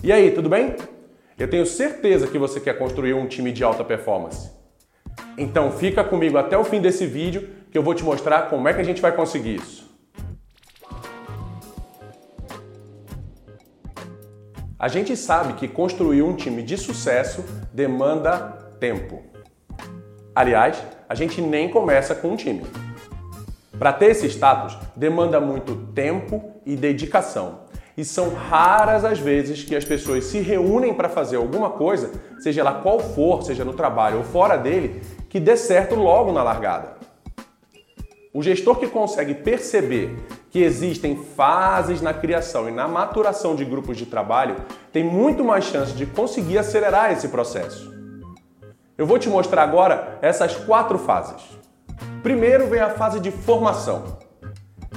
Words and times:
E 0.00 0.12
aí, 0.12 0.30
tudo 0.30 0.48
bem? 0.48 0.76
Eu 1.36 1.50
tenho 1.50 1.66
certeza 1.66 2.28
que 2.28 2.38
você 2.38 2.60
quer 2.60 2.78
construir 2.78 3.14
um 3.14 3.26
time 3.26 3.50
de 3.50 3.64
alta 3.64 3.82
performance. 3.82 4.48
Então 5.36 5.72
fica 5.72 6.04
comigo 6.04 6.38
até 6.38 6.56
o 6.56 6.62
fim 6.62 6.80
desse 6.80 7.04
vídeo 7.04 7.48
que 7.68 7.76
eu 7.76 7.82
vou 7.82 7.94
te 7.94 8.04
mostrar 8.04 8.42
como 8.42 8.68
é 8.68 8.74
que 8.74 8.80
a 8.80 8.84
gente 8.84 9.02
vai 9.02 9.10
conseguir 9.10 9.56
isso. 9.56 9.88
A 14.78 14.86
gente 14.86 15.16
sabe 15.16 15.54
que 15.54 15.66
construir 15.66 16.22
um 16.22 16.36
time 16.36 16.62
de 16.62 16.78
sucesso 16.78 17.44
demanda 17.72 18.38
tempo. 18.78 19.24
Aliás, 20.32 20.80
a 21.08 21.14
gente 21.16 21.40
nem 21.40 21.68
começa 21.68 22.14
com 22.14 22.28
um 22.28 22.36
time. 22.36 22.64
Para 23.76 23.92
ter 23.92 24.10
esse 24.10 24.28
status, 24.28 24.78
demanda 24.94 25.40
muito 25.40 25.74
tempo 25.92 26.52
e 26.64 26.76
dedicação. 26.76 27.67
E 27.98 28.04
são 28.04 28.32
raras 28.32 29.04
as 29.04 29.18
vezes 29.18 29.64
que 29.64 29.74
as 29.74 29.84
pessoas 29.84 30.22
se 30.26 30.38
reúnem 30.38 30.94
para 30.94 31.08
fazer 31.08 31.34
alguma 31.34 31.70
coisa, 31.70 32.12
seja 32.38 32.62
lá 32.62 32.74
qual 32.74 33.00
for, 33.00 33.42
seja 33.42 33.64
no 33.64 33.72
trabalho 33.72 34.18
ou 34.18 34.22
fora 34.22 34.56
dele, 34.56 35.02
que 35.28 35.40
dê 35.40 35.56
certo 35.56 35.96
logo 35.96 36.30
na 36.30 36.40
largada. 36.40 36.96
O 38.32 38.40
gestor 38.40 38.76
que 38.76 38.86
consegue 38.86 39.34
perceber 39.34 40.16
que 40.48 40.60
existem 40.60 41.16
fases 41.16 42.00
na 42.00 42.14
criação 42.14 42.68
e 42.68 42.72
na 42.72 42.86
maturação 42.86 43.56
de 43.56 43.64
grupos 43.64 43.96
de 43.96 44.06
trabalho 44.06 44.54
tem 44.92 45.02
muito 45.02 45.42
mais 45.42 45.64
chance 45.64 45.92
de 45.92 46.06
conseguir 46.06 46.58
acelerar 46.58 47.10
esse 47.10 47.26
processo. 47.26 47.92
Eu 48.96 49.06
vou 49.06 49.18
te 49.18 49.28
mostrar 49.28 49.64
agora 49.64 50.20
essas 50.22 50.54
quatro 50.54 51.00
fases. 51.00 51.42
Primeiro 52.22 52.68
vem 52.68 52.78
a 52.78 52.90
fase 52.90 53.18
de 53.18 53.32
formação. 53.32 54.27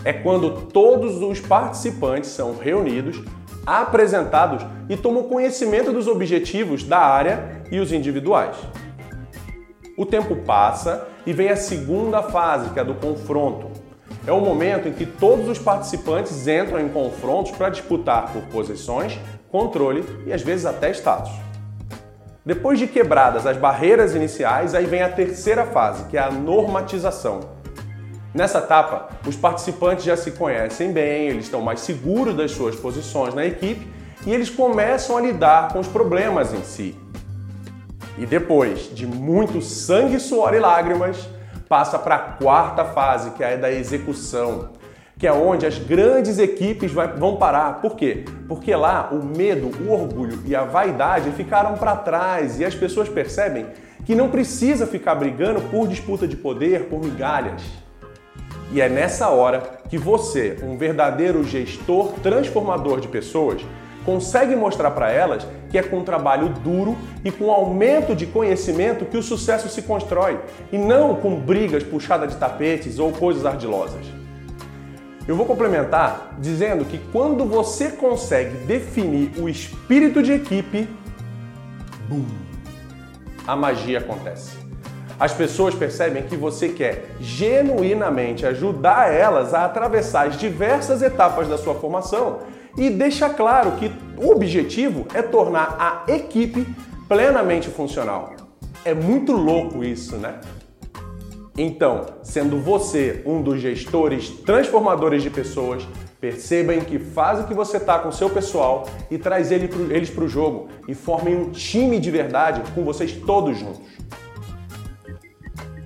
É 0.03 0.11
quando 0.11 0.67
todos 0.67 1.21
os 1.21 1.39
participantes 1.39 2.31
são 2.31 2.57
reunidos, 2.57 3.21
apresentados 3.65 4.65
e 4.89 4.97
tomam 4.97 5.23
conhecimento 5.23 5.91
dos 5.91 6.07
objetivos 6.07 6.83
da 6.83 6.99
área 6.99 7.63
e 7.71 7.79
os 7.79 7.91
individuais. 7.91 8.55
O 9.97 10.05
tempo 10.05 10.35
passa 10.37 11.07
e 11.25 11.33
vem 11.33 11.49
a 11.49 11.55
segunda 11.55 12.23
fase, 12.23 12.71
que 12.71 12.79
é 12.79 12.81
a 12.81 12.85
do 12.85 12.95
confronto. 12.95 13.69
É 14.25 14.31
o 14.31 14.39
momento 14.39 14.87
em 14.87 14.93
que 14.93 15.05
todos 15.05 15.47
os 15.47 15.59
participantes 15.59 16.47
entram 16.47 16.79
em 16.79 16.89
confrontos 16.89 17.51
para 17.51 17.69
disputar 17.69 18.31
por 18.31 18.41
posições, 18.43 19.19
controle 19.51 20.03
e 20.25 20.33
às 20.33 20.41
vezes 20.41 20.65
até 20.65 20.89
status. 20.91 21.31
Depois 22.43 22.79
de 22.79 22.87
quebradas 22.87 23.45
as 23.45 23.57
barreiras 23.57 24.15
iniciais, 24.15 24.73
aí 24.73 24.85
vem 24.85 25.03
a 25.03 25.09
terceira 25.09 25.65
fase, 25.65 26.05
que 26.05 26.17
é 26.17 26.21
a 26.21 26.31
normatização. 26.31 27.60
Nessa 28.33 28.59
etapa, 28.59 29.09
os 29.27 29.35
participantes 29.35 30.05
já 30.05 30.15
se 30.15 30.31
conhecem 30.31 30.93
bem, 30.93 31.27
eles 31.27 31.45
estão 31.45 31.59
mais 31.59 31.81
seguros 31.81 32.33
das 32.33 32.51
suas 32.51 32.77
posições 32.77 33.33
na 33.33 33.45
equipe 33.45 33.85
e 34.25 34.33
eles 34.33 34.49
começam 34.49 35.17
a 35.17 35.21
lidar 35.21 35.73
com 35.73 35.79
os 35.79 35.87
problemas 35.87 36.53
em 36.53 36.63
si. 36.63 36.95
E 38.17 38.25
depois 38.25 38.89
de 38.95 39.05
muito 39.05 39.61
sangue, 39.61 40.17
suor 40.17 40.53
e 40.53 40.59
lágrimas, 40.59 41.27
passa 41.67 41.99
para 41.99 42.15
a 42.15 42.19
quarta 42.19 42.85
fase, 42.85 43.31
que 43.31 43.43
é 43.43 43.53
a 43.53 43.57
da 43.57 43.71
execução, 43.71 44.69
que 45.17 45.27
é 45.27 45.33
onde 45.33 45.65
as 45.65 45.77
grandes 45.77 46.39
equipes 46.39 46.91
vão 46.91 47.35
parar. 47.35 47.81
Por 47.81 47.97
quê? 47.97 48.23
Porque 48.47 48.73
lá 48.73 49.09
o 49.11 49.23
medo, 49.25 49.71
o 49.83 49.91
orgulho 49.91 50.39
e 50.45 50.55
a 50.55 50.63
vaidade 50.63 51.31
ficaram 51.31 51.75
para 51.75 51.97
trás 51.97 52.61
e 52.61 52.65
as 52.65 52.75
pessoas 52.75 53.09
percebem 53.09 53.67
que 54.05 54.15
não 54.15 54.29
precisa 54.29 54.87
ficar 54.87 55.15
brigando 55.15 55.61
por 55.63 55.85
disputa 55.85 56.25
de 56.25 56.37
poder, 56.37 56.85
por 56.85 57.03
migalhas. 57.03 57.61
E 58.71 58.79
é 58.79 58.87
nessa 58.87 59.29
hora 59.29 59.63
que 59.89 59.97
você, 59.97 60.57
um 60.63 60.77
verdadeiro 60.77 61.43
gestor 61.43 62.13
transformador 62.23 63.01
de 63.01 63.07
pessoas, 63.09 63.61
consegue 64.05 64.55
mostrar 64.55 64.91
para 64.91 65.11
elas 65.11 65.45
que 65.69 65.77
é 65.77 65.83
com 65.83 66.03
trabalho 66.03 66.49
duro 66.49 66.97
e 67.23 67.31
com 67.31 67.51
aumento 67.51 68.15
de 68.15 68.25
conhecimento 68.25 69.05
que 69.05 69.17
o 69.17 69.23
sucesso 69.23 69.69
se 69.69 69.81
constrói, 69.83 70.39
e 70.71 70.77
não 70.77 71.15
com 71.15 71.39
brigas 71.39 71.83
puxadas 71.83 72.33
de 72.33 72.39
tapetes 72.39 72.97
ou 72.97 73.11
coisas 73.11 73.45
ardilosas. 73.45 74.05
Eu 75.27 75.35
vou 75.35 75.45
complementar 75.45 76.35
dizendo 76.39 76.83
que 76.83 76.97
quando 77.11 77.45
você 77.45 77.89
consegue 77.91 78.55
definir 78.65 79.31
o 79.37 79.47
espírito 79.47 80.23
de 80.23 80.33
equipe, 80.33 80.89
boom, 82.09 82.25
a 83.45 83.55
magia 83.55 83.99
acontece. 83.99 84.70
As 85.21 85.31
pessoas 85.31 85.75
percebem 85.75 86.23
que 86.23 86.35
você 86.35 86.69
quer 86.69 87.05
genuinamente 87.19 88.43
ajudar 88.43 89.13
elas 89.13 89.53
a 89.53 89.65
atravessar 89.65 90.25
as 90.25 90.35
diversas 90.35 91.03
etapas 91.03 91.47
da 91.47 91.59
sua 91.59 91.75
formação 91.75 92.39
e 92.75 92.89
deixa 92.89 93.29
claro 93.29 93.73
que 93.73 93.91
o 94.17 94.31
objetivo 94.31 95.05
é 95.13 95.21
tornar 95.21 95.75
a 95.77 96.11
equipe 96.11 96.65
plenamente 97.07 97.69
funcional. 97.69 98.33
É 98.83 98.95
muito 98.95 99.33
louco 99.33 99.83
isso, 99.83 100.15
né? 100.15 100.39
Então, 101.55 102.03
sendo 102.23 102.59
você 102.59 103.21
um 103.23 103.43
dos 103.43 103.61
gestores 103.61 104.27
transformadores 104.43 105.21
de 105.21 105.29
pessoas, 105.29 105.87
perceba 106.19 106.73
em 106.73 106.81
que 106.81 106.97
fase 106.97 107.45
que 107.45 107.53
você 107.53 107.77
está 107.77 107.99
com 107.99 108.09
o 108.09 108.13
seu 108.13 108.31
pessoal 108.31 108.87
e 109.11 109.19
traz 109.19 109.51
eles 109.51 110.09
para 110.09 110.23
o 110.23 110.27
jogo 110.27 110.69
e 110.87 110.95
formem 110.95 111.35
um 111.35 111.51
time 111.51 111.99
de 111.99 112.09
verdade 112.09 112.63
com 112.73 112.83
vocês 112.83 113.11
todos 113.11 113.59
juntos. 113.59 113.81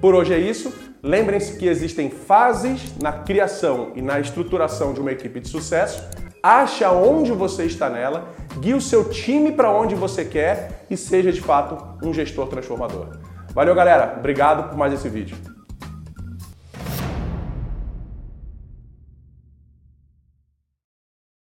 Por 0.06 0.14
hoje 0.14 0.36
é 0.36 0.38
isso. 0.38 0.72
Lembrem-se 1.02 1.58
que 1.58 1.66
existem 1.66 2.12
fases 2.12 2.96
na 3.02 3.12
criação 3.12 3.92
e 3.96 4.04
na 4.04 4.20
estruturação 4.20 4.94
de 4.94 5.00
uma 5.00 5.12
equipe 5.12 5.40
de 5.40 5.50
sucesso. 5.50 6.08
Ache 6.44 6.86
onde 6.86 7.32
você 7.32 7.64
está 7.64 7.90
nela, 7.90 8.30
guie 8.60 8.76
o 8.76 8.80
seu 8.80 9.10
time 9.10 9.52
para 9.52 9.72
onde 9.72 9.96
você 9.96 10.24
quer 10.24 10.86
e 10.92 10.96
seja 10.96 11.32
de 11.32 11.42
fato 11.42 12.06
um 12.08 12.14
gestor 12.14 12.46
transformador. 12.46 13.18
Valeu, 13.52 13.74
galera. 13.74 14.14
Obrigado 14.20 14.70
por 14.70 14.78
mais 14.78 14.94
esse 14.94 15.10
vídeo. 15.10 15.55